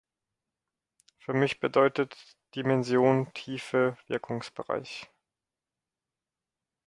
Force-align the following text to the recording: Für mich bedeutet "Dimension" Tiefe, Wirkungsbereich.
Für 1.19 1.33
mich 1.33 1.59
bedeutet 1.59 2.17
"Dimension" 2.55 3.31
Tiefe, 3.35 3.99
Wirkungsbereich. 4.07 5.07